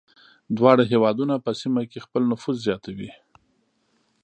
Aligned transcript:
دواړه 0.57 0.83
هېوادونه 0.91 1.35
په 1.45 1.51
سیمه 1.61 1.83
کې 1.91 2.03
خپل 2.05 2.21
نفوذ 2.31 2.57
زیاتوي. 2.67 3.11